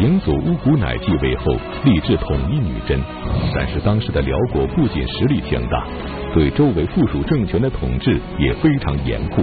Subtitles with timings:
[0.00, 1.52] 景祖乌古乃继位后，
[1.84, 2.98] 立志统一女真，
[3.54, 5.86] 但是当时的辽国不仅实力强大，
[6.32, 9.42] 对周围附属政权的统治也非常严酷，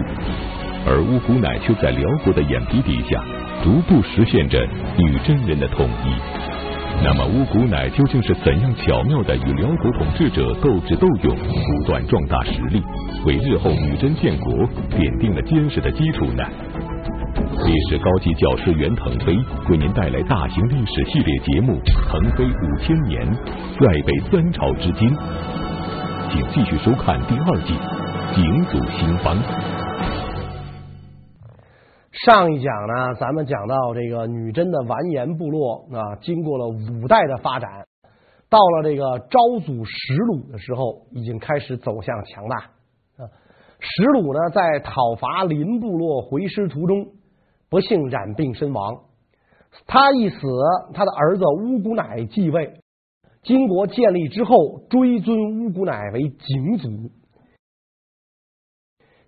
[0.87, 3.23] 而乌古乃却在辽国的眼皮底下，
[3.63, 4.67] 逐步实现着
[4.97, 6.09] 女真人的统一。
[7.03, 12.81] 那么乌古乃究竟是怎样巧妙地与辽国统治者斗智斗勇，不断壮大实力，
[13.27, 14.51] 为日后女真建国
[14.89, 16.43] 奠定了坚实的基础呢？
[17.65, 19.33] 历史高级教师袁腾飞
[19.69, 21.73] 为您带来大型历史系列节目
[22.09, 23.27] 《腾飞五千年》，
[23.79, 25.09] 率北三朝至今，
[26.29, 27.73] 请继续收看第二季
[28.35, 29.35] 《景祖新方》。
[32.11, 37.69] 上一讲呢，咱们讲到这个女真的完颜部落啊，经过了五代的发展，
[38.49, 42.57] 到了这个昭祖石鲁的时候，已经开始走向强大
[43.23, 43.27] 啊。
[43.79, 47.05] 石鲁呢，在讨伐林部落回师途中，
[47.69, 49.03] 不幸染病身亡。
[49.85, 50.37] 他一死，
[50.93, 52.81] 他的儿子乌古乃继位。
[53.43, 56.89] 金国建立之后，追尊乌古乃为景祖。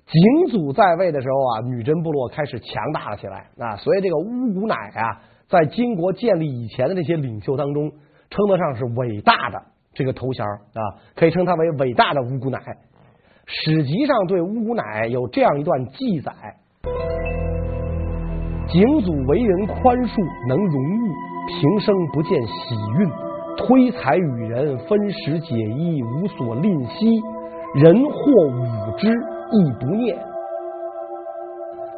[0.08, 7.92] 景祖在位的时候啊，女真部落开始强大了起来啊，所以这个乌古乃啊，在金国建立以前的这些领袖当中，
[8.32, 9.62] 称得上是伟大的
[9.94, 10.82] 这个头衔啊，
[11.16, 12.60] 可以称他为伟大的乌古乃。
[13.46, 16.32] 史籍上对乌古乃有这样一段记载：
[18.72, 21.14] 景祖为人宽恕，能容物，
[21.48, 23.10] 平生不见喜运，
[23.58, 27.20] 推财与人，分食解衣，无所吝惜，
[27.74, 29.10] 人或侮之。
[29.52, 30.16] 亦不念，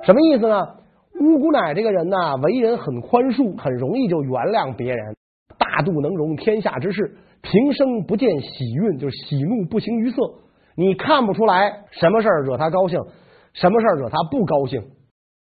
[0.06, 0.66] 什么意思呢？
[1.20, 5.18] 乌古乃这个人呢，为人很宽恕，很容易就原谅别人，
[5.58, 10.16] 大度能容天下之事，平生不见喜运，就是喜怒不形于色，
[10.78, 12.98] 你看不出来什么事儿惹他高兴，
[13.52, 14.82] 什么事儿惹他不高兴。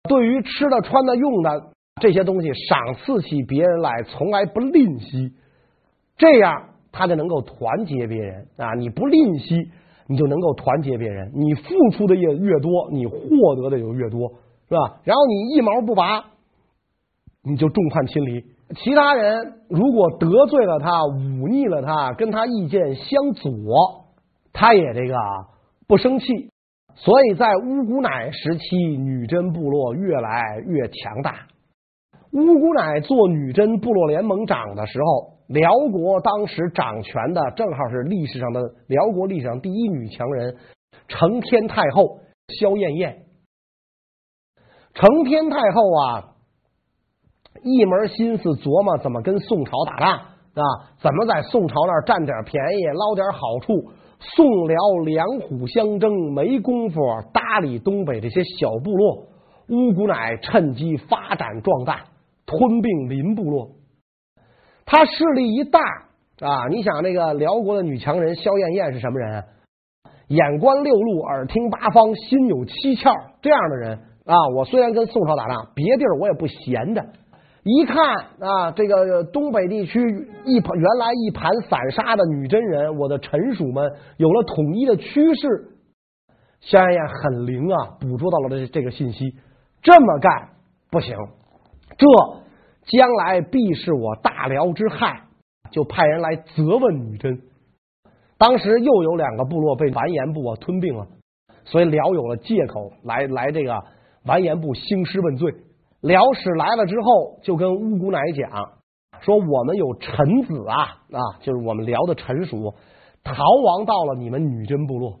[0.06, 5.32] 对于吃的、穿的、用的这些东西，赏赐起别人来，从来不吝惜，
[6.16, 8.74] 这样他就能够团结别人啊！
[8.74, 9.70] 你不吝惜。
[10.08, 14.28] 你就能够团结别人，你付出的越越多，你获得的就越多，
[14.68, 15.00] 是吧？
[15.02, 16.26] 然后你一毛不拔，
[17.42, 18.44] 你就众叛亲离。
[18.76, 23.50] 其他人如果得罪了他，忤逆了他，跟他意见相左，
[24.52, 25.16] 他也这个
[25.88, 26.50] 不生气。
[26.96, 31.46] 所以在乌古乃时期，女真部落越来越强大。
[32.32, 35.36] 乌古乃做女真部落联盟长的时候。
[35.48, 40.56] 辽国当时掌权的正好是历史上的辽国历史上第一女强人
[41.06, 42.18] 承天太后
[42.48, 43.26] 萧燕燕。
[44.92, 46.34] 承天太后啊，
[47.62, 50.62] 一门心思琢磨怎么跟宋朝打仗啊，
[50.98, 53.92] 怎么在宋朝那儿占点便宜，捞点好处。
[54.18, 57.00] 宋辽两虎相争，没工夫
[57.32, 59.26] 搭理东北这些小部落。
[59.68, 62.04] 乌古乃趁机发展壮大，
[62.46, 63.70] 吞并林部落。
[64.84, 65.80] 他势力一大
[66.40, 66.68] 啊！
[66.70, 69.44] 你想那个辽国的女强人萧燕燕是什么人？
[70.28, 73.12] 眼观六路，耳听八方，心有七窍，
[73.42, 74.34] 这样的人啊！
[74.56, 77.04] 我虽然跟宋朝打仗，别地儿我也不闲着。
[77.68, 77.96] 一看
[78.38, 80.00] 啊，这个东北地区
[80.44, 85.72] 一盘原来一盘散沙的女真人，我的臣属们有了统一的趋势。
[86.60, 89.34] 萧燕燕很灵啊，捕捉到了这这个信息。
[89.82, 90.50] 这么干
[90.92, 91.16] 不行，
[91.98, 92.06] 这。
[92.86, 95.22] 将来必是我大辽之害，
[95.72, 97.40] 就派人来责问女真。
[98.38, 101.08] 当时又有两个部落被完颜部啊吞并了，
[101.64, 103.82] 所以辽有了借口来来这个
[104.24, 105.52] 完颜部兴师问罪。
[106.00, 108.50] 辽使来了之后，就跟乌古乃讲
[109.20, 112.74] 说：“我们有臣子啊啊，就是我们辽的臣属
[113.24, 113.34] 逃
[113.64, 115.20] 亡到了你们女真部落，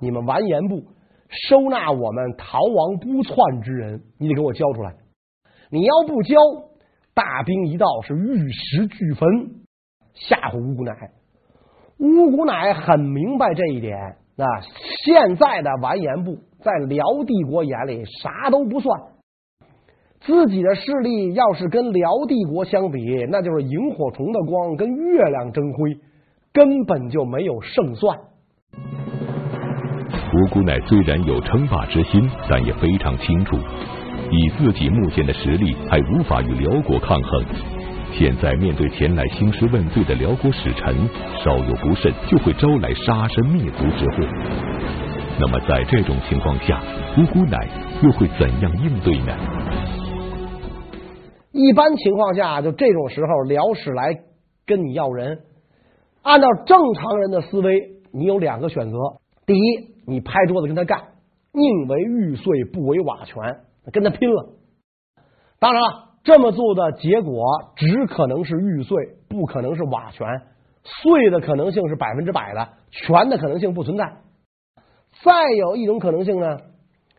[0.00, 0.84] 你们完颜部
[1.28, 4.94] 收纳我们逃亡不窜之人，你得给我交出来。
[5.70, 6.36] 你要不交。”
[7.14, 9.28] 大兵一到，是玉石俱焚，
[10.14, 11.10] 吓唬乌古乃。
[11.98, 14.46] 乌古乃很明白这一点啊。
[15.04, 19.11] 现在的完颜部在辽帝国眼里啥都不算，
[20.24, 25.96] 自己的势力要是跟辽帝国相比，那就是萤火虫的光跟月亮争辉，
[26.52, 28.16] 根本就没有胜算。
[30.34, 33.56] 乌古乃虽然有称霸之心，但也非常清楚。
[34.30, 37.44] 以自己目前的实力，还无法与辽国抗衡。
[38.12, 40.94] 现在面对前来兴师问罪的辽国使臣，
[41.42, 44.26] 稍有不慎就会招来杀身灭族之祸。
[45.40, 46.80] 那么在这种情况下，
[47.18, 47.58] 乌古乃
[48.02, 49.36] 又会怎样应对呢？
[51.52, 54.22] 一般情况下，就这种时候，辽使来
[54.66, 55.40] 跟你要人，
[56.22, 58.96] 按照正常人的思维，你有两个选择：
[59.46, 60.98] 第一，你拍桌子跟他干，
[61.52, 63.36] 宁为玉碎不为瓦全。
[63.92, 64.54] 跟他拼了！
[65.58, 65.88] 当然了，
[66.22, 67.44] 这么做的结果
[67.74, 68.96] 只可能是玉碎，
[69.28, 70.24] 不可能是瓦全。
[70.84, 74.04] 碎的可能性是百分之百的，全的可能性不存在。
[75.24, 76.58] 再有一种可能性呢，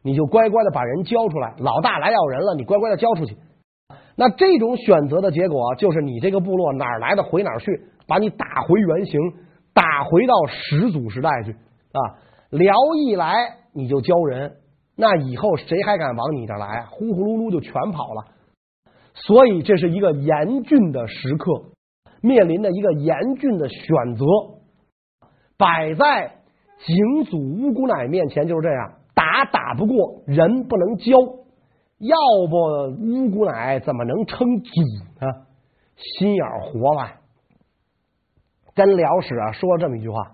[0.03, 3.35] 你就乖乖的把人交出来，老大来要人了，你乖乖的交出去。
[4.15, 9.19] 那这种选择的结果就是你这个部落哪儿来的回哪儿去，把你打回原形，
[9.73, 11.99] 打回到始祖时代去啊！
[12.51, 13.33] 辽一来
[13.73, 14.57] 你就交人，
[14.95, 16.85] 那以后谁还敢往你这来？
[16.91, 18.25] 呼呼噜噜就全跑了。
[19.15, 21.71] 所以这是一个严峻的时刻，
[22.21, 24.25] 面临的一个严峻的选择，
[25.57, 26.35] 摆在
[26.85, 31.42] 景祖乌姑乃面前就是这样，打打不过，人不能交。
[32.03, 32.17] 要
[32.49, 32.57] 不
[33.01, 34.81] 乌姑乃怎么能称祖
[35.21, 35.31] 呢？
[35.95, 37.13] 心眼活吧，
[38.75, 40.31] 跟辽史啊说了这么一句话：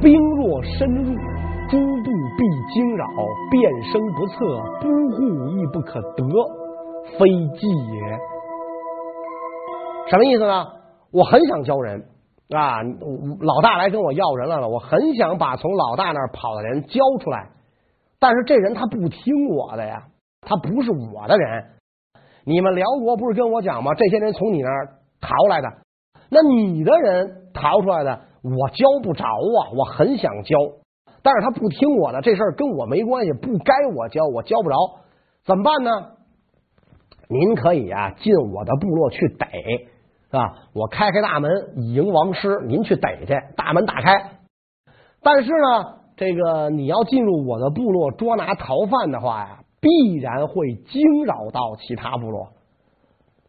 [0.00, 1.14] 兵若深入，
[1.68, 3.06] 诸部必惊扰，
[3.50, 4.34] 变声不测，
[4.80, 6.24] 孤护亦不可得，
[7.18, 7.26] 非
[7.58, 8.18] 计也。
[10.08, 10.66] 什么意思呢？
[11.12, 12.06] 我很想交人
[12.48, 12.82] 啊，
[13.40, 17.50] 老大来跟我要人来了，我很想把从老大那儿跑的人交出来。
[18.22, 20.04] 但是这人他不听我的呀，
[20.42, 21.64] 他不是我的人。
[22.44, 23.94] 你们辽国不是跟我讲吗？
[23.94, 25.68] 这些人从你那儿逃来的，
[26.30, 29.74] 那你的人逃出来的，我交不着啊。
[29.76, 30.56] 我很想交，
[31.24, 34.76] 但是他不听我的，这事儿跟我没关系，不该我交，我交不着，
[35.44, 35.90] 怎么办呢？
[37.28, 39.48] 您可以啊进我的部落去逮
[40.30, 44.38] 啊，我开开大门以迎王师，您去逮去，大门打开。
[45.24, 46.01] 但是呢。
[46.16, 52.48] 这个你要进入我的部落捉拿逃犯的话呀，必然会惊扰到其他部落。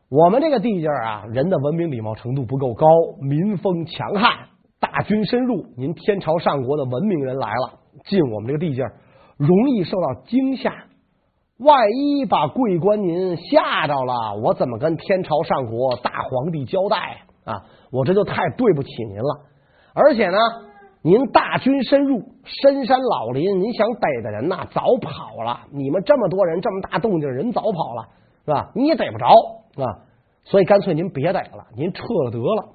[0.09, 2.87] 我们这个地界啊，人的文明礼貌程度不够高，
[3.19, 4.47] 民风强悍，
[4.79, 8.83] 大军深入，您天朝上国的文明人来了，进我们这个地界，
[9.37, 10.71] 容易受到惊吓。
[11.59, 17.65] 万一把贵官您吓着了，我怎么跟天朝上国大皇帝交代啊？
[17.91, 19.41] 我这就太对不起您了。
[19.93, 20.37] 而且呢。
[21.03, 25.59] 您大军深入深山老林，您想逮的人呐，早跑了。
[25.71, 28.07] 你们这么多人，这么大动静，人早跑了，
[28.45, 28.71] 是吧？
[28.73, 29.25] 你也逮不着，
[29.83, 29.99] 啊。
[30.45, 32.69] 所以干脆您别逮了，您撤了得了。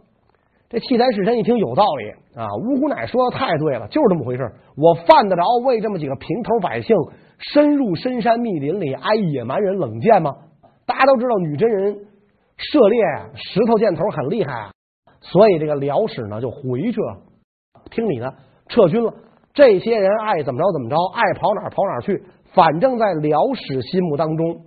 [0.69, 4.43] 这契丹使臣一听有道理啊，乌姑乃说的太对了，就是这么回事。
[4.77, 6.95] 我犯得着为这么几个平头百姓
[7.39, 10.37] 深入深山密林里挨野蛮人冷箭吗？
[10.85, 11.95] 大家都知道女真人
[12.59, 13.03] 射猎
[13.37, 14.71] 石头箭头很厉害啊，
[15.21, 17.23] 所以这个辽使呢就回去了。
[17.91, 18.35] 听你的，
[18.69, 19.13] 撤军了。
[19.55, 22.23] 这些人爱怎么着怎么着，爱跑哪儿跑哪儿去。
[22.55, 24.63] 反正，在辽史心目当中，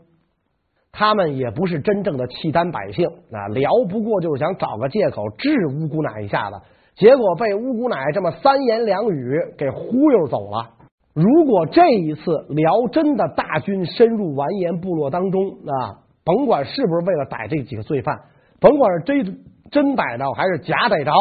[0.91, 3.47] 他们也不是真正的契丹百姓啊。
[3.53, 6.57] 辽不过就是想找个借口治乌姑奶一下子，
[6.95, 10.71] 结果被乌姑奶这么三言两语给忽悠走了。
[11.13, 18.19] 如果这一次辽真的大军深入完颜部落当中啊，甭管是不是为了逮这几个罪犯，
[18.59, 19.39] 甭管是真
[19.71, 21.12] 真逮着还是假逮着。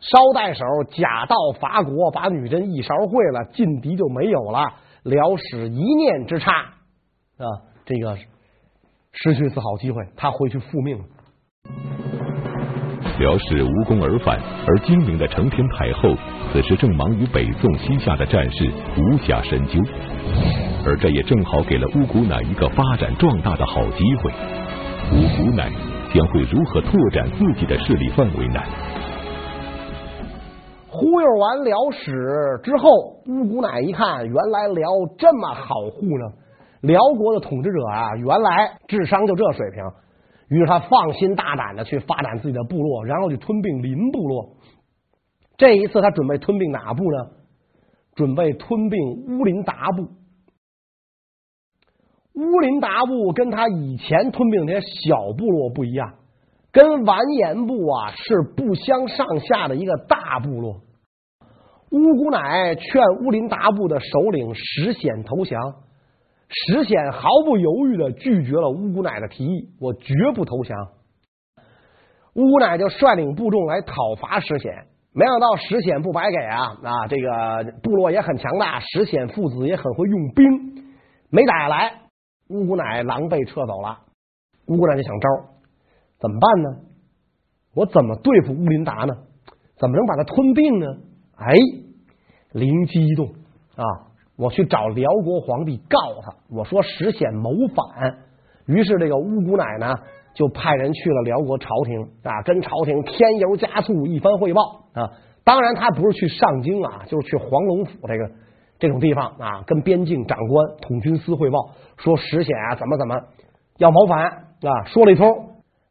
[0.00, 4.72] 捎带手假道伐国，把女真一勺烩了，劲敌就没有了。
[5.02, 6.52] 辽史一念之差
[7.38, 7.46] 啊，
[7.84, 8.16] 这个
[9.12, 11.04] 失去一次好机会，他回去复命了。
[13.18, 16.14] 辽史无功而返，而精明的承天太后
[16.52, 19.80] 此时正忙于北宋西夏的战事，无暇深究。
[20.86, 24.30] 而这也正好给了乌姑乃一个发展壮大的好机会。
[25.10, 25.68] 乌姑乃
[26.14, 28.60] 将会如何拓展自己的势力范围呢？
[30.98, 32.90] 忽悠完辽史之后，
[33.26, 36.34] 乌姑乃一看，原来辽这么好护呢。
[36.80, 39.82] 辽国的统治者啊，原来智商就这水平，
[40.48, 44.56] 于是他放心大胆的去发展自己的部落，然后去吞并邻部落。
[45.56, 47.30] 这一次他准备吞并哪部呢？
[48.14, 49.00] 准备吞并
[49.38, 50.08] 乌林达部。
[52.34, 56.14] 乌林达部跟他以前吞并那些小部落不一样。
[56.70, 60.80] 跟完颜部啊是不相上下的一个大部落。
[61.90, 65.58] 乌姑乃劝乌林达部的首领石显投降，
[66.48, 70.76] 石显毫不犹豫的拒绝了乌姑乃的提议，我绝不投降。
[72.34, 77.06] 乌姑乃就率领部众来讨伐石显，没想到石显不白给啊啊！
[77.08, 80.84] 这个部落也很强大，石显父子也很会用兵，
[81.30, 82.02] 没打下来，
[82.50, 84.00] 乌姑乃狼狈撤走了。
[84.66, 85.28] 乌姑乃就想招。
[86.20, 86.80] 怎么办呢？
[87.74, 89.14] 我怎么对付乌林达呢？
[89.78, 90.86] 怎么能把他吞并呢？
[91.38, 91.54] 哎，
[92.52, 93.26] 灵机一动
[93.76, 93.84] 啊！
[94.36, 98.18] 我去找辽国皇帝告他，我说石显谋反。
[98.66, 99.94] 于是这个乌姑奶呢，
[100.34, 105.10] 就派人去了辽国朝廷啊，跟朝廷添油加醋一番汇报啊。
[105.42, 108.30] 当然，他不是去上京啊，就是去黄龙府这个
[108.78, 111.58] 这种地方啊，跟边境长官统军司汇报
[111.96, 113.20] 说石显啊怎么怎么。
[113.78, 115.26] 要谋反啊，说了一通。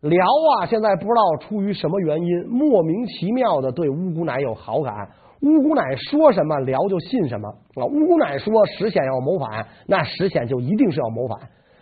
[0.01, 0.25] 辽
[0.59, 4.93] 啊，现在不知道出于什么原因，莫名其妙的对乌骨奶有好感。
[5.41, 7.85] 乌姑乃说什么，辽就信什么啊。
[7.85, 11.37] 乌姑乃说石显要谋反，那石显就一定是要谋反，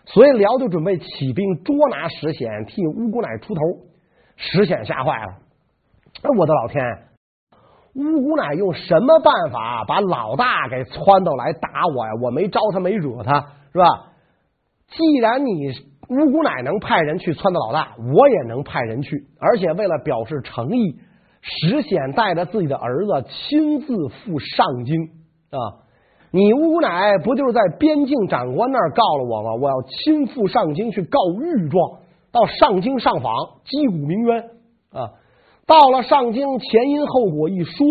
[0.05, 3.61] 所以辽就准备起兵捉拿石显，替乌姑乃出头。
[4.37, 5.33] 石显吓坏了，
[6.37, 6.83] 我的老天！
[7.93, 12.11] 乌姑乃用什么办法把老大给撺到来打我呀？
[12.21, 13.39] 我没招他，没惹他，
[13.71, 13.85] 是吧？
[14.87, 15.71] 既然你
[16.09, 20.99] 乌姑乃能派人去撺掇老大，我也能派人去，而且为了表示诚意，
[21.47, 25.03] 石显带着自己的儿子亲自赴上京
[25.51, 25.85] 啊！
[26.31, 29.53] 你乌乃不就是在边境长官那儿告了我吗？
[29.53, 31.99] 我要亲赴上京去告御状，
[32.31, 33.31] 到上京上访，
[33.63, 34.41] 击鼓鸣冤
[34.91, 35.13] 啊！
[35.67, 37.85] 到了上京，前因后果一说，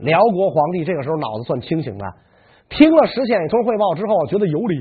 [0.00, 2.04] 辽国皇帝这个时候脑子算清醒的，
[2.68, 4.76] 听了石显一通汇报之后，觉得有理。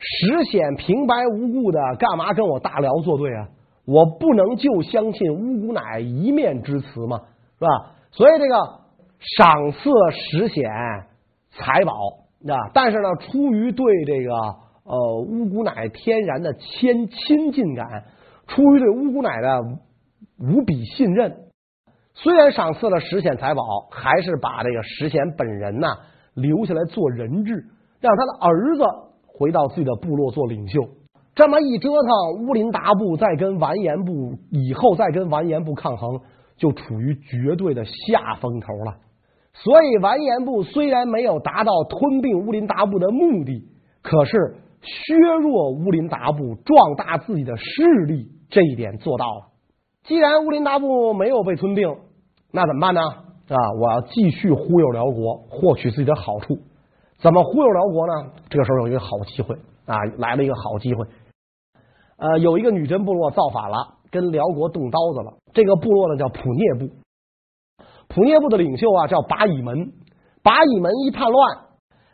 [0.00, 3.48] 石显平白无故的干嘛跟我大辽作对啊？
[3.86, 7.22] 我不能就相信乌骨乃一面之词嘛，
[7.58, 7.94] 是吧？
[8.10, 8.80] 所以这个
[9.18, 10.64] 赏赐石显
[11.50, 11.92] 财宝
[12.48, 14.32] 啊，但是呢，出于对这个
[14.84, 18.04] 呃乌骨乃天然的亲亲近感，
[18.46, 19.48] 出于对乌骨乃的。
[20.36, 21.44] 无比信任，
[22.12, 23.62] 虽然赏赐了石显财宝，
[23.92, 25.86] 还是把这个石显本人呐
[26.34, 27.64] 留下来做人质，
[28.00, 28.82] 让他的儿子
[29.28, 30.80] 回到自己的部落做领袖。
[31.34, 36.20] 这么一折腾，乌林达部再跟完颜部以后再跟完颜部抗衡，
[36.56, 38.96] 就处于绝对的下风头了。
[39.52, 43.68] 所以完颜部虽然没有达到吞并乌林达部的目的，
[44.02, 49.46] 可是削弱乌林达部、壮大自己的势力这一点做到了。
[50.04, 51.96] 既然乌林达部没有被吞并，
[52.52, 53.00] 那怎么办呢？
[53.00, 56.58] 啊，我要继续忽悠辽国，获取自己的好处。
[57.18, 58.30] 怎么忽悠辽国呢？
[58.50, 59.54] 这个时候有一个好机会
[59.86, 61.06] 啊，来了一个好机会。
[62.16, 65.34] 呃，有一个女真部落造反了，跟辽国动刀子了。
[65.52, 66.94] 这个部落呢叫普聂部，
[68.08, 69.92] 普聂部的领袖啊叫拔乙门。
[70.42, 71.58] 拔乙门一叛乱，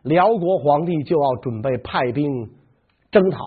[0.02, 2.50] 辽国皇帝就要准备派兵
[3.10, 3.44] 征讨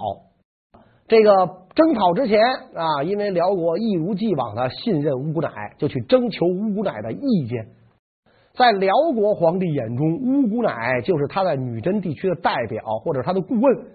[1.08, 1.64] 这个。
[1.74, 2.40] 征讨之前
[2.76, 7.66] 啊，因为辽国一如既往的信任乌骨乃，就去征求乌骨乃的意见。
[8.54, 13.88] 在辽国皇帝眼中，乌骨乃就是他在女真地区的代表或者他的顾问。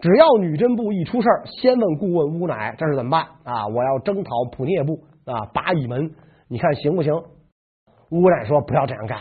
[0.00, 3.66] 只要女真部一出事儿，先问顾问乌乃，这是怎么办啊？
[3.68, 6.10] 我要征讨普聂部啊，拔乙门，
[6.48, 7.12] 你看行不行？
[8.10, 9.18] 乌乃说不要这样干，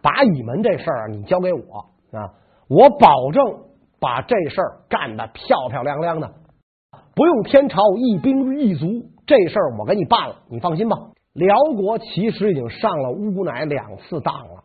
[0.00, 1.60] 拔乙门这事儿你交给我
[2.12, 2.34] 啊，
[2.68, 3.44] 我保证
[3.98, 6.30] 把这事儿干得漂漂亮亮的。
[7.14, 8.86] 不用天朝一兵一卒，
[9.26, 10.96] 这事儿我给你办了，你放心吧。
[11.32, 14.64] 辽国其实已经上了乌乃两次当了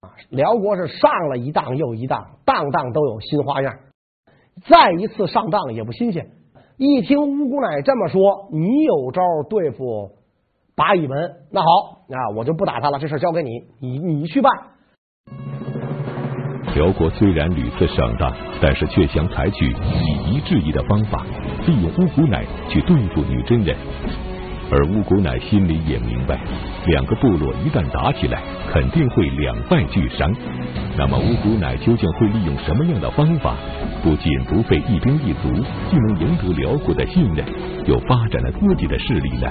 [0.00, 3.74] 啊，辽国是上了一当又一当，当当都有新花样，
[4.66, 6.26] 再一次上当也不新鲜。
[6.76, 10.12] 一听巫姑奶这么说，你有招对付
[10.76, 11.66] 八乙门，那好
[12.08, 13.50] 那，我就不打他了，这事交给你，
[13.80, 14.52] 你你去办。
[16.74, 21.26] 辽国虽然屡次上当，但是却想采取以夷制夷的方法。
[21.66, 23.76] 利用巫姑奶去对付女真人，
[24.70, 26.38] 而乌骨乃心里也明白，
[26.86, 30.30] 两个部落一旦打起来，肯定会两败俱伤。
[30.96, 33.56] 那么乌骨乃究竟会利用什么样的方法，
[34.02, 35.48] 不仅不费一兵一卒，
[35.90, 37.44] 既能赢得辽国的信任，
[37.86, 39.50] 又发展了自己的势力呢？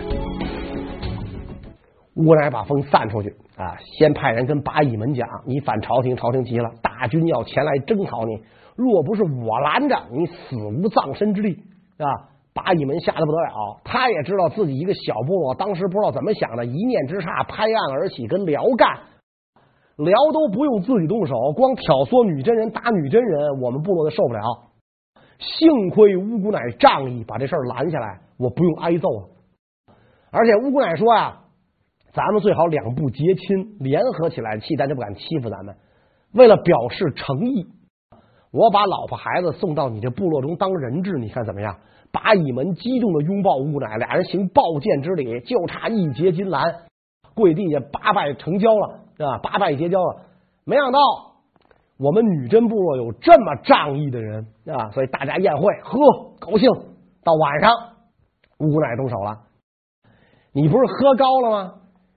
[2.16, 8.40] 乌乃把风散出去啊，先派人跟拔乙门讲：“你反朝廷，朝廷急了，大军要前来征讨你，
[8.76, 11.58] 若不是我拦着，你死无葬身之地。”
[11.98, 12.37] 啊！
[12.58, 18.98] 拔乙门吓得不得了，他也知道自己一个小部落，当时不知道怎么想的，一念之差拍案而起，跟辽干，
[19.98, 24.42] 辽都不用自己动手，光挑唆女真人打女真人，我们部落就受不了。
[25.38, 29.30] 幸亏乌骨乃仗义，把这事儿拦下来，我不用挨揍了。
[30.32, 31.42] 而且乌骨乃说呀，
[32.14, 35.76] 咱们最好两部结亲，联合起来，契丹就不敢欺负咱们。
[36.34, 37.68] 为了表示诚意。
[38.50, 41.76] 我把老婆孩子送到你这部落中当人质，你看怎么样？
[42.20, 46.64] 八乙门激动的拥抱乌骨乃，俩人行抱剑之礼，就差一结金兰，
[47.36, 50.22] 跪地下八拜成交了，啊，八拜结交了。
[50.66, 51.00] 没想到
[52.00, 56.00] 我们女真部落有这么仗义的人啊，所以大家宴会喝
[56.40, 56.68] 高兴。
[57.24, 57.72] 到晚上，
[58.60, 59.38] 乌骨乃动手了。
[60.54, 61.74] 你不是喝高了吗？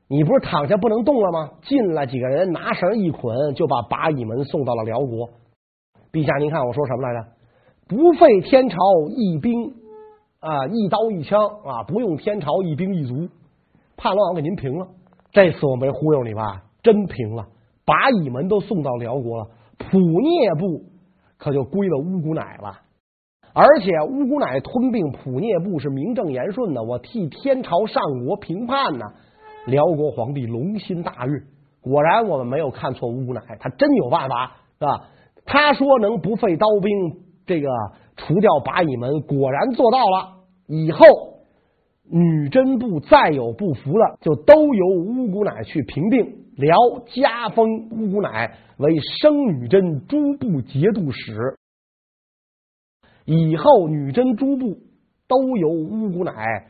[0.08, 1.50] 你不是躺下不能动了吗？
[1.62, 5.28] 进来几个人拿绳一捆，就把八乙门送到了辽国。
[6.10, 7.28] 陛下，您看我说什么来着？
[7.88, 8.76] 不费天朝
[9.10, 9.74] 一兵
[10.40, 13.28] 啊，一刀一枪啊，不用天朝一兵一卒，
[13.96, 14.88] 叛乱我给您平了。
[15.32, 16.62] 这次我没忽悠你吧？
[16.82, 17.46] 真平了，
[17.84, 20.84] 把乙门都送到辽国了，普聂部
[21.36, 22.80] 可就归了乌骨乃了。
[23.52, 29.04] 而且乌姑乃吞并普聂部是名正言顺的，我替天朝上国平叛呢。
[29.66, 31.42] 辽国皇帝龙心大悦，
[31.82, 35.04] 果然我们没有看错乌姑乃，他真有办法，是吧？
[35.44, 37.68] 他说能不费刀兵，这个
[38.20, 40.44] 除掉把你们，果然做到了。
[40.66, 41.00] 以后
[42.08, 46.36] 女真部再有不服的，就都由乌姑乃去平定。
[46.56, 51.56] 辽加封乌姑乃为生女真诸部节度使，
[53.24, 54.76] 以后女真诸部
[55.26, 56.66] 都由乌姑乃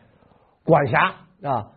[0.64, 1.73] 管辖啊。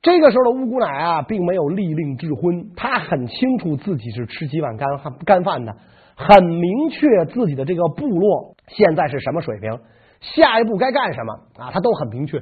[0.00, 4.86] 这个时候的乌姑乃啊，并没有立令智昏，他很清楚自己是吃几碗干
[5.24, 5.76] 干饭的，
[6.14, 9.78] 很明确自己的这个部落现在是什么水平，
[10.20, 12.38] 下一步该干什么啊，他都很明确。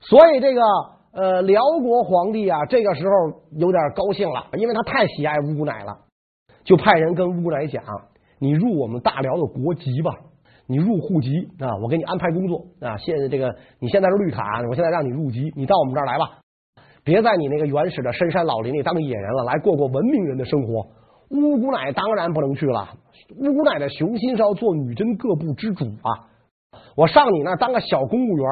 [0.00, 0.60] 所以这个
[1.12, 5.98] 呃，辽国皇帝啊，这个时候有点高兴了，因为他太喜爱乌姑乃了，
[6.64, 7.82] 就派人跟乌姑乃讲
[8.40, 10.12] ：“你入我们大辽的国籍吧，
[10.66, 11.28] 你入户籍
[11.60, 12.96] 啊，我给你安排工作啊。
[12.96, 16.38] 现在这个你现在是绿卡，我现在让你入籍，你到我们这儿来吧。”
[17.04, 20.86] 别在你那个原始的深山老林里当野人了，来过过文明人的生活。
[21.32, 22.90] 乌姑乃当然不能去了。
[23.36, 26.28] 乌姑乃的雄心是要做女真各部之主啊！
[26.96, 28.46] 我上你那当个小公务员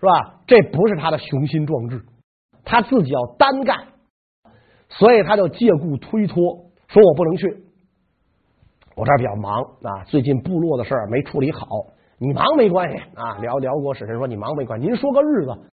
[0.00, 0.40] 是吧？
[0.46, 2.02] 这不是他的雄心壮志，
[2.64, 3.88] 他自己要单干，
[4.88, 7.64] 所以他就借故推脱，说我不能去。
[8.96, 11.60] 我这比较忙啊，最近部落的事儿没处理好。
[12.18, 15.70] 你忙没关系啊，辽辽国使臣说你忙没关系，您说个日子。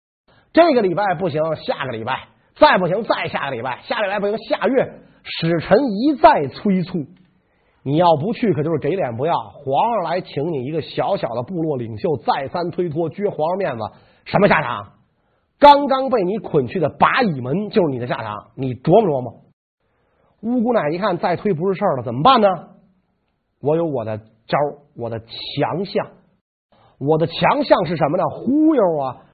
[0.51, 2.27] 这个礼拜不行，下个礼拜
[2.57, 6.99] 再不行，再下个礼拜，下礼拜不行，下月使臣一再催促，
[7.83, 9.33] 你要不去，可就是给脸不要。
[9.33, 13.83] 皇上来请你一个小小的部落领袖，再三推脱，撅皇上面子，
[14.25, 14.93] 什么下场？
[15.57, 19.41] 刚刚被你捆去的八夷门就是你的下场，你琢磨琢磨。
[20.41, 22.47] 乌姑奶一看再推不是事儿了，怎么办呢？
[23.61, 24.57] 我有我的招，
[24.95, 26.07] 我的强项，
[26.99, 28.23] 我的强项是什么呢？
[28.29, 29.25] 忽悠啊！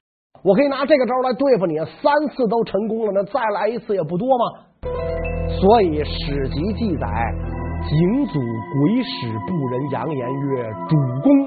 [0.42, 4.64] 我可以拿这个招来对付你，三次都成功了，那再来一次也不多吗？
[5.62, 7.06] 所以史籍记载，
[7.88, 11.46] 景祖鬼使部人扬言曰：“主公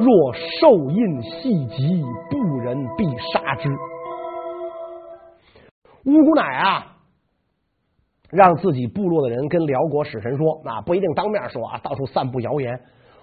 [0.00, 3.70] 若受印细疾，部人必杀之。”
[6.04, 6.86] 乌姑乃啊，
[8.30, 12.78] 让自己部落的人跟辽国使臣说，那不一定当面说啊，到处散布谣言。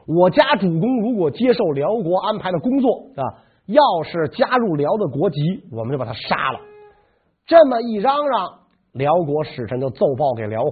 [0.07, 3.45] 我家主公如果接受辽国安排的工作啊。
[3.67, 5.39] 要是加入辽的国籍，
[5.71, 6.59] 我们就把他杀了。
[7.45, 8.49] 这么一嚷嚷，
[8.93, 10.71] 辽国使臣就奏报给辽皇，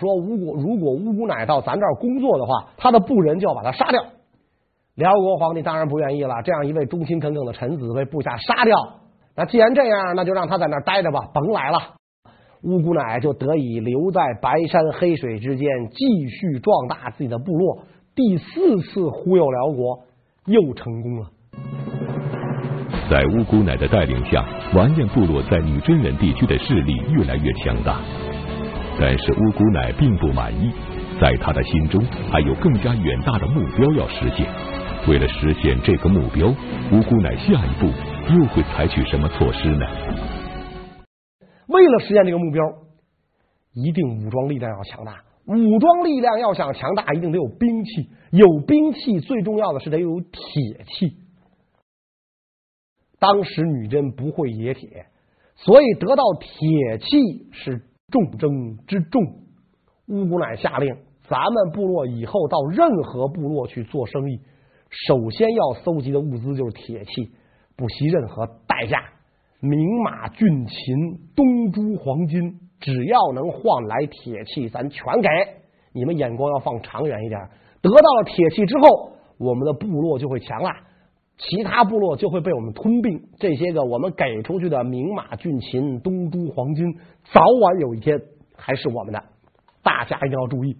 [0.00, 4.02] 说吴果如果乌姑乃到咱这儿工作的话，他的部人就要把他杀掉。
[4.94, 8.76] 辽国皇帝当然不愿意了，这样一位忠心耿耿的臣子被部下杀掉，
[9.34, 11.78] 那既然这样，那就让他在那儿待着吧，甭来了。
[12.62, 17.78] 乌姑乃就得以留在白山黑水之间，继续壮大自己的部落。
[18.14, 20.00] 第四次忽悠辽国，
[20.46, 21.30] 又成功了。
[23.12, 28.00] 在乌姑乃的带领下，完颜部落在女真人地区的势力越来越强大。
[28.98, 30.72] 但是乌姑乃并不满意，
[31.20, 34.46] 在他的心中还有更加远大的目标要实现。
[35.06, 37.86] 为了实现这个目标，乌姑乃下一步
[38.32, 39.86] 又会采取什么措施呢？
[41.68, 42.64] 为了实现这个目标，
[43.74, 45.16] 一定武装力量要强大。
[45.44, 48.08] 武装力量要想强大，一定得有兵器。
[48.30, 51.18] 有兵器，最重要的是得有铁器。
[53.22, 55.06] 当时女真不会冶铁，
[55.54, 57.06] 所以得到铁器
[57.52, 57.80] 是
[58.10, 59.22] 重中之重。
[60.08, 60.92] 乌姑乃下令，
[61.28, 64.40] 咱们部落以后到任何部落去做生意，
[64.90, 67.30] 首先要搜集的物资就是铁器，
[67.76, 68.98] 不惜任何代价，
[69.60, 70.74] 名马、骏禽、
[71.36, 75.28] 东珠、黄金，只要能换来铁器，咱全给。
[75.92, 77.40] 你们眼光要放长远一点，
[77.80, 80.76] 得到了铁器之后，我们的部落就会强大。
[81.44, 86.94] 其他部落就会被我们吞并，这些个我们给出去的明马、骏禽、东珠、黄金，
[87.32, 88.22] 早晚有一天
[88.56, 89.22] 还是我们的。
[89.82, 90.76] 大家一定要注意，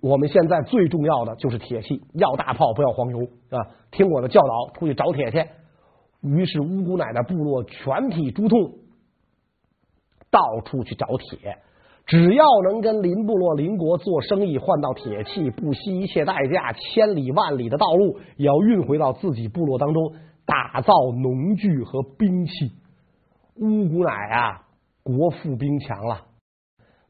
[0.00, 3.18] 我们现在最重要的就是铁器，要大炮不要黄油
[3.50, 3.68] 啊！
[3.90, 5.46] 听我的教导，出去找铁去。
[6.22, 8.72] 于是乌姑奶奶部落全体诸痛，
[10.30, 11.58] 到处去找铁。
[12.04, 20.12] 只要能跟邻部落、邻国做生意，换到铁器，不惜一切代价，千里万里的道路也要运回到自己部落当中，
[20.44, 22.52] 打造农具和兵器。
[23.56, 24.62] 乌姑乃啊，
[25.02, 26.26] 国富兵强了。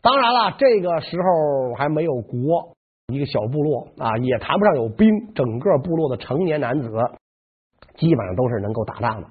[0.02, 2.74] 当然了，这个时候还没有国，
[3.12, 5.08] 一个小部落啊，也谈不上有兵。
[5.34, 6.88] 整个部落的成年男子，
[7.96, 9.28] 基本上都是能够打仗的。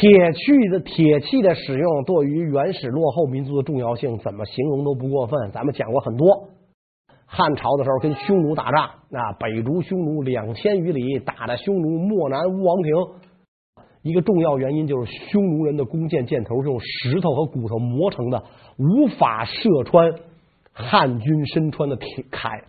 [0.00, 5.50] 铁器的铁器的使用，对于原始落后民族的重要性，怎么形容都不过分。
[5.52, 6.48] 咱们讲过很多，
[7.26, 12.92] 汉朝的时候跟匈奴打仗，啊，北逐匈奴两千余里，打的匈奴漠南乌王庭。
[14.02, 18.42] 一个重要原因就是匈奴人的弓箭箭头是用石头和骨头磨成的，
[18.78, 20.14] 无法射穿
[20.72, 22.62] 汉军身穿的铁铠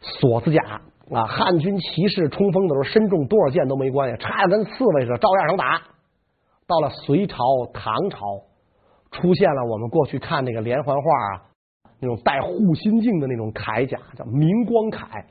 [0.00, 1.26] 锁子甲啊！
[1.26, 5.80] 汉军骑士冲锋的时候，身中多少箭都没关系，插的跟刺猬似的，照样能打。
[6.68, 7.36] 到了隋朝、
[7.72, 8.18] 唐朝，
[9.10, 11.42] 出现了我们过去看那个连环画啊，
[11.98, 15.24] 那种带护心镜的那种铠甲，叫明光铠，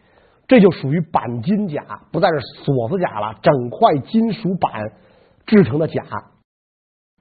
[0.47, 4.83] 这就属于鈑金甲，不再是锁子甲了，整块金属板。
[5.45, 6.03] 制成的甲，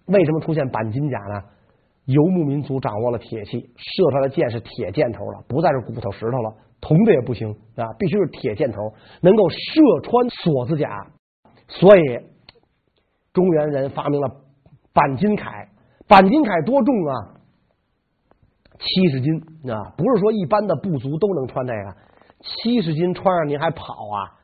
[0.07, 1.45] 为什么出现鈑金甲呢？
[2.07, 9.57] 游牧民族掌握了铁器，射出来的箭是铁箭头了，不再是骨头石头了，铜的也不行啊，必须是铁箭头，能够射
[10.03, 11.07] 穿锁子甲。
[11.69, 12.01] 所以
[13.37, 14.29] 中原人发明了
[14.95, 15.69] 钣金铠，
[16.09, 17.37] 钣金铠多重啊？
[18.79, 19.35] 七十斤
[19.71, 21.95] 啊，不是说一般的部族都能穿这个，
[22.41, 24.41] 七十斤穿上您还跑啊？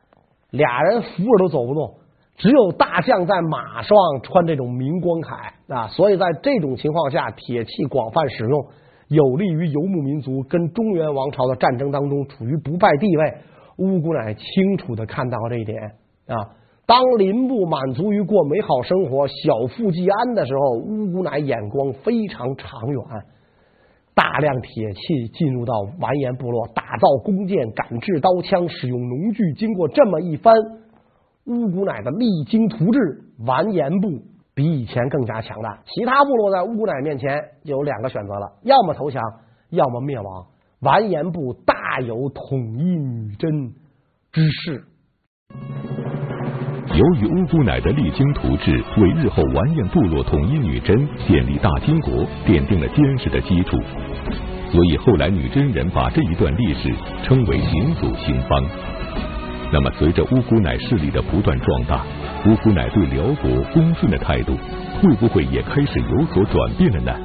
[0.51, 1.95] 俩人扶着都走不动。
[2.35, 8.67] 只有大将在马上穿这种明光铠啊，所以在这种情况下，铁器广泛使用，
[9.07, 13.37] 有利于游牧民族跟中原王朝的战争当中处于不败地位。
[13.77, 15.79] 乌姑乃清楚的看到这一点
[16.27, 16.53] 啊，
[16.85, 23.01] 当林部满足于过美好生活、小富即安的时候，乌姑乃眼光非常长远，
[24.13, 30.53] 大量铁器进入到完颜部落，打造弓箭、赶制刀枪、使用农具，经过这么一番。
[31.45, 32.99] 乌姑乃的励精图治，
[33.45, 34.09] 完颜部
[34.53, 35.81] 比以前更加强大。
[35.85, 39.21] 其他部落在乌姑乃面前有两个选择了：要么投降，
[39.69, 40.47] 要么灭亡。
[40.81, 43.73] 完颜部大有统一女真
[44.31, 44.83] 之势。
[46.93, 50.95] 由于乌姑乃的励精图治，为日后完颜部落统一女真、
[51.27, 53.75] 建立大金国奠定了坚实的基础，
[54.71, 58.63] 所以后来女真人把这一段历史称为“景祖兴邦”。
[59.73, 62.05] 那么，随着乌姑乃势力的不断壮大，
[62.45, 64.53] 乌姑乃对辽国恭顺的态度
[65.01, 67.19] 会不会也开始有所转变了呢？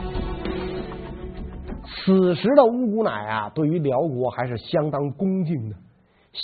[1.85, 5.77] 此时的乌姑乃啊，对于辽国还是相当恭敬的，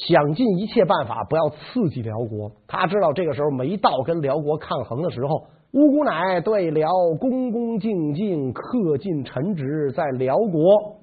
[0.06, 2.52] 想尽一切办法不要刺激辽国。
[2.66, 5.46] 他知道这个时候没到跟辽国抗衡的时候。
[5.72, 11.00] 乌姑乃对辽恭恭敬敬，恪尽臣职，在辽国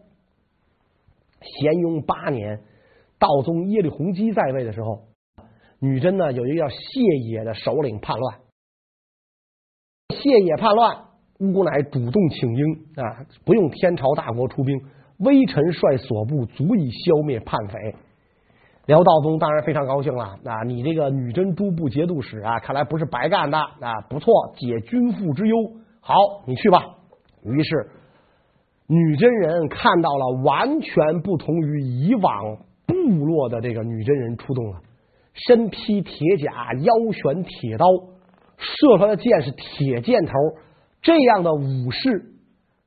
[1.41, 2.62] 咸雍八年。
[3.19, 5.01] 道宗耶律洪基在位的时候，
[5.80, 8.39] 女真呢有一个叫谢野的首领叛乱，
[10.10, 10.97] 谢野叛乱，
[11.39, 12.63] 乌姑乃主动请缨
[12.95, 14.80] 啊，不用天朝大国出兵，
[15.19, 17.95] 微臣率所部足以消灭叛匪。
[18.85, 25.55] 辽道宗当然非常高兴了啊，你这个女真诸部节度使啊，看来不是白干的啊，不错，解君父之忧。
[25.99, 26.15] 好，
[26.45, 26.83] 你去吧。
[27.43, 27.89] 于是
[28.87, 32.57] 女真人看到了完全不同于以往。
[32.87, 34.81] 部落的这个女真人出动了，
[35.33, 37.85] 身披铁甲，腰悬铁刀，
[38.57, 40.33] 射出来的箭是铁箭头。
[41.01, 42.33] 这样的武士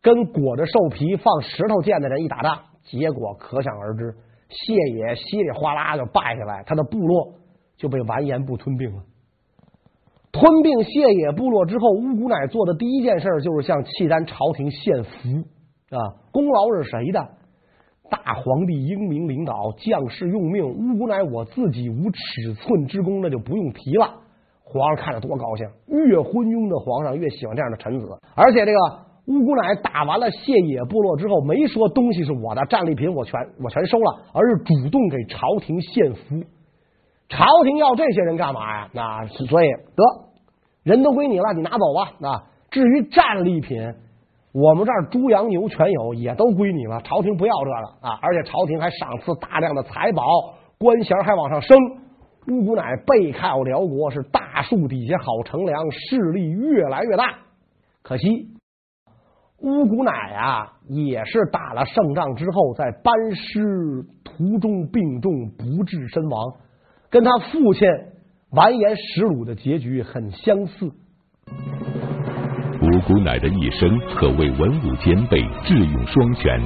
[0.03, 4.15] 跟裹着兽皮放石头箭的人一打仗，结果可想而知。
[4.55, 7.35] 谢野稀里哗啦就败下来，他的部落
[7.77, 9.03] 就被完颜部吞并了。
[10.33, 15.11] 吞并谢野部落之后，乌姑乃做的第一件事就是向契丹朝廷献俘
[15.91, 15.99] 啊，
[16.33, 17.21] 功劳是谁的？
[18.11, 20.65] 大皇帝英明领导，将士用命。
[20.65, 24.23] 乌姑乃我自己无尺寸之功，那就不用提了。
[24.63, 28.07] 皇上看着多高兴，越昏庸的皇上越喜欢这样的臣子。
[28.35, 28.79] 而且这个
[29.27, 36.43] 乌姑奶打完了谢野部落之后，没说东西是我的，战利品我全我全收了，而是主动给朝廷献俘。
[37.29, 38.89] 朝廷要这些人干嘛呀？
[38.93, 40.05] 那所以得
[40.83, 42.13] 人都归你了，你拿走吧。
[42.19, 43.95] 那至于战利品。
[44.57, 47.01] 我们这儿猪羊牛全有，也都归你了。
[47.03, 48.21] 朝廷不要这了啊！
[48.23, 50.23] 而且朝廷还赏赐大量的财宝，
[50.79, 51.77] 官衔还往上升。
[52.47, 57.25] 乌姑奶背靠辽国，是大树底下好乘凉，势力越来越大。
[58.05, 58.47] 可惜
[59.65, 66.53] 乌姑乃啊，也是打了胜仗之后，在班师途中病重，不治身亡，
[67.09, 67.89] 跟他父亲
[68.51, 70.93] 完颜石鲁的结局很相似。
[72.83, 76.61] 乌姑乃的一生可谓文武兼备、智勇双全。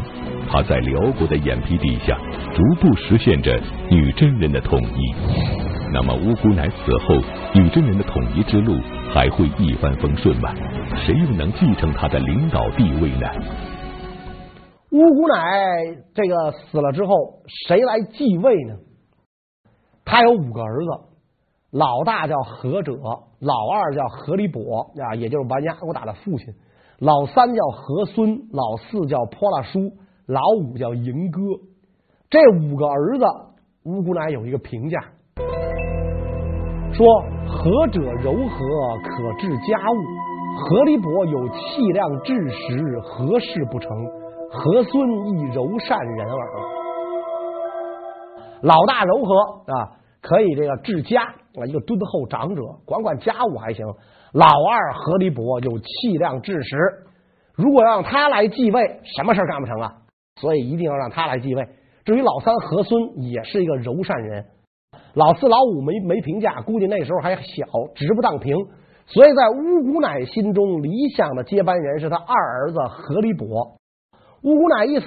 [0.51, 2.19] 他在辽国的眼皮底下，
[2.53, 3.57] 逐步实现着
[3.89, 5.68] 女真人的统一。
[5.91, 7.15] 那么，乌姑乃死后，
[7.55, 8.75] 女真人的统一之路
[9.13, 10.55] 还会一帆风顺吗？
[10.97, 13.27] 谁又能继承他的领导地位呢？
[14.91, 18.77] 乌姑乃这个死了之后，谁来继位呢？
[20.05, 20.91] 他有五个儿子。
[21.71, 22.95] 老大叫何者，
[23.41, 26.47] 老二叫何里伯啊，也就是完颜阿骨打的父亲。
[26.99, 29.93] 老三叫何孙，老四叫泼辣叔，
[30.27, 31.41] 老五叫迎哥。
[32.31, 33.25] 这五个儿子，
[33.85, 34.99] 乌姑乃有一个评价，
[36.93, 37.07] 说
[37.47, 38.59] 和者柔和，
[39.05, 39.97] 可治家务；
[40.57, 43.91] 和离伯有气量治时，何事不成？
[44.51, 46.49] 和孙亦柔善人耳。
[48.63, 49.35] 老大柔和
[49.73, 53.87] 啊，可以这个治家啊，一个敦厚长者，管管家务还行。
[54.33, 56.77] 老二和离伯有气量治时，
[57.55, 59.93] 如果让他来继位，什么事干不成啊？
[60.37, 61.69] 所以一定要让他来继位。
[62.05, 64.45] 至于老三和孙，也是一个柔善人。
[65.15, 68.57] 老四、老五没没评价，估计那时候还小，值不当平。
[69.07, 73.47] 所以在乌姑乃心中，理想的接班人是他二儿子何里伯。
[74.43, 75.07] 乌姑乃一死，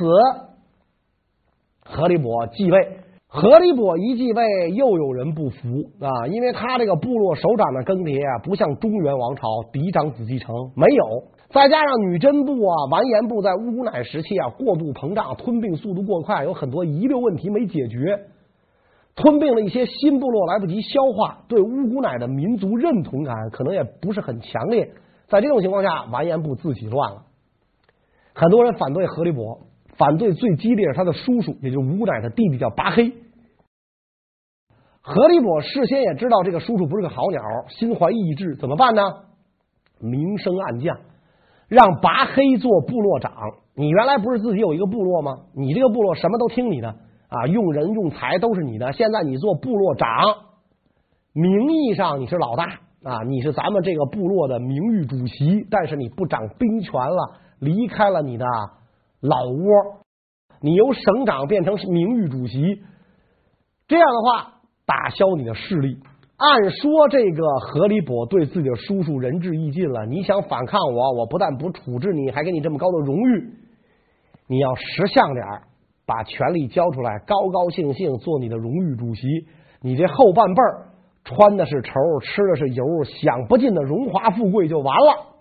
[1.86, 2.98] 何里伯继位。
[3.34, 5.56] 何里伯一继位，又有人不服
[6.02, 11.06] 啊，因为他这个部落首长的更迭啊，不像中原王朝嫡长子继承，没有。
[11.50, 18.20] 再加上女真部啊、完颜部在乌姑乃时期啊过度膨胀，吞并速度过快，有很多遗留问题没解决。
[19.15, 24.91] 吞并了一些新部落来不及消化，对乌姑乃的民族认同感可能也不是很强烈。
[25.28, 27.24] 在这种情况下，完颜部自己乱了，
[28.34, 29.60] 很多人反对和离伯。
[29.97, 33.13] 反对最激烈是他的叔叔，也就是乌姑乃的弟弟，叫拔黑。
[35.02, 39.02] 和离伯事先也知道这个叔叔不是个好鸟，心怀异志，怎么办呢？
[40.00, 40.97] 明升暗降，
[41.67, 43.32] 让拔黑做部落长。
[43.76, 45.32] 你原来不是自己有一个部落吗？
[45.54, 46.95] 你这个部落什么都听你的
[47.32, 48.91] 啊，用人用财都是你的。
[48.91, 50.08] 现在你做部落长，
[51.34, 52.65] 名义上你是老大
[53.04, 58.46] 啊，你是咱们这个部落的名誉主席，但是你不掌兵权了，离开了你的。
[59.22, 60.02] 老窝，
[60.62, 62.82] 你由省长变成名誉主席，
[63.88, 64.54] 这样的话
[64.86, 66.00] 打消你的势力。
[66.38, 73.54] 按说这个和离伯对自己的叔叔仁至义尽了，你想反抗我，我不但不处置你，还给你这么高的荣誉。
[74.48, 75.62] 你要识相点儿，
[76.12, 79.21] 把权力交出来，高高兴兴做你的荣誉主席。
[79.82, 80.88] 你这后半辈儿
[81.24, 85.38] 穿的是绸，吃的是油，享不尽的荣华富贵就完了。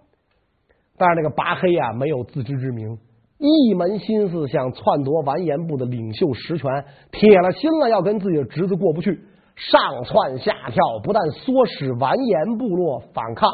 [0.96, 2.98] 但是那个拔黑啊，没有自知之明。
[3.38, 9.18] 一门心思想篡夺完颜部的领袖实权，铁了心了要跟自己的侄子过不去，
[9.56, 13.50] 上窜下跳，不但唆使完颜部落反抗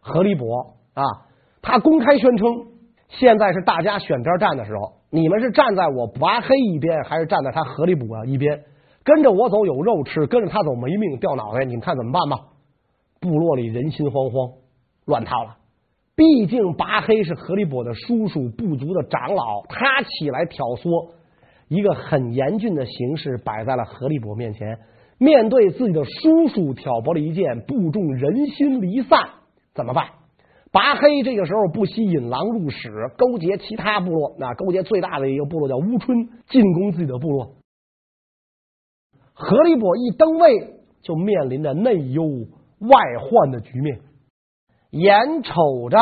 [0.00, 1.02] 和离伯啊，
[1.62, 2.46] 他公开宣称，
[3.08, 8.62] 现在是大家选边站的时候，你们是站在我拔黑一边，还是站在他和离伯一边？
[9.02, 12.46] 跟着我走有肉吃，跟着他走没命掉脑袋，你们看怎么办吧？
[13.20, 14.54] 部落里人心惶惶，
[15.04, 15.56] 乱套了。
[16.14, 21.10] 毕竟拔黑是何立伯的叔叔，部族的长老，他起来挑唆，
[21.68, 24.78] 一个很严峻的形势摆在了何立伯面前。
[25.18, 29.18] 面对自己的叔叔挑拨离间，部众人心离散，
[29.74, 30.06] 怎么办？
[30.72, 37.56] 拔黑这个时候不惜引狼入室，勾结其他部落，那勾结最大的一个部落叫乌春，进攻自己的部落。
[39.32, 42.24] 和离伯一登位，就面临着内忧
[42.78, 44.00] 外患的局面。
[44.90, 45.98] 眼瞅着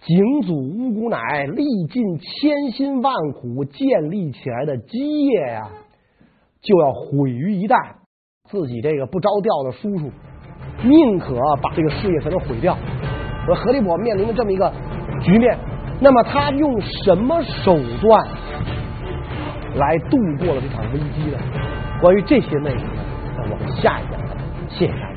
[0.00, 5.70] 景祖乌姑乃历尽千辛万苦建立起来的基业呀，
[6.60, 7.96] 就要毁于一旦。
[8.48, 10.12] 自己这个不着调的叔叔，
[10.84, 12.76] 宁可把这个事业全都毁掉。
[13.48, 14.72] 而和离伯面临的这么一个
[15.20, 15.56] 局面，
[16.00, 18.26] 那么他用什么手段
[19.76, 21.38] 来度过了这场危机呢？
[22.00, 23.02] 关于这些内容呢，
[23.36, 24.20] 那我们下一讲，
[24.68, 25.15] 谢谢大家。